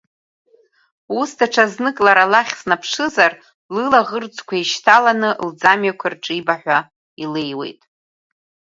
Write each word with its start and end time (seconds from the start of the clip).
Ус, 1.19 1.29
даҽа 1.39 1.65
знык 1.73 1.97
лара 2.05 2.25
лахь 2.31 2.53
снаԥшызар, 2.59 3.33
лылаӷырӡқәа 3.73 4.53
еишьҭаланы 4.57 5.29
лӡамҩақәа 5.47 6.07
ирҿибаҳәа 6.11 6.79
илеиуеит. 7.23 7.81